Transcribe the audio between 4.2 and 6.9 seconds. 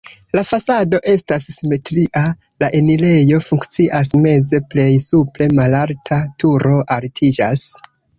meze, plej supre malalta turo